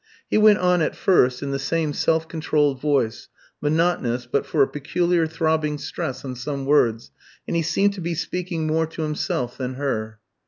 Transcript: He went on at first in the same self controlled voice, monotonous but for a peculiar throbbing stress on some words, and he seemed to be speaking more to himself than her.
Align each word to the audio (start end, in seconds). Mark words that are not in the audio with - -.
He 0.31 0.37
went 0.39 0.57
on 0.57 0.81
at 0.81 0.95
first 0.95 1.43
in 1.43 1.51
the 1.51 1.59
same 1.59 1.93
self 1.93 2.27
controlled 2.27 2.81
voice, 2.81 3.27
monotonous 3.61 4.25
but 4.25 4.47
for 4.47 4.63
a 4.63 4.67
peculiar 4.67 5.27
throbbing 5.27 5.77
stress 5.77 6.25
on 6.25 6.33
some 6.35 6.65
words, 6.65 7.11
and 7.47 7.55
he 7.55 7.61
seemed 7.61 7.93
to 7.93 8.01
be 8.01 8.15
speaking 8.15 8.65
more 8.65 8.87
to 8.87 9.03
himself 9.03 9.59
than 9.59 9.75
her. 9.75 10.17